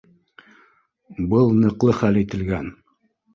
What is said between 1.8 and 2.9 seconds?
хәл ителгән